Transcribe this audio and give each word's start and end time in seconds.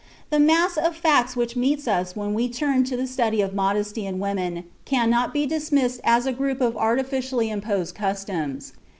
The 0.31 0.39
mass 0.39 0.77
of 0.77 0.95
facts 0.95 1.35
which 1.35 1.55
meets 1.55 1.87
us 1.87 2.15
when 2.15 2.33
we 2.33 2.49
turn 2.49 2.83
to 2.85 2.97
the 2.97 3.05
study 3.05 3.39
of 3.39 3.53
modesty 3.53 4.03
in 4.07 4.17
women 4.17 4.63
cannot 4.83 5.31
be 5.31 5.45
dismissed 5.45 6.01
as 6.03 6.25
a 6.25 6.33
group 6.33 6.59
of 6.59 6.75
artificially 6.75 7.51
imposed 7.51 7.93
customs. 7.93 8.73